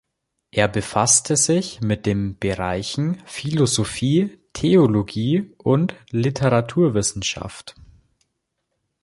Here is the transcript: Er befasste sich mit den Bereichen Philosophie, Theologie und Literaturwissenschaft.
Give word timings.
Er 0.49 0.67
befasste 0.67 1.37
sich 1.37 1.79
mit 1.81 2.07
den 2.07 2.35
Bereichen 2.39 3.21
Philosophie, 3.27 4.39
Theologie 4.53 5.53
und 5.59 5.93
Literaturwissenschaft. 6.09 7.75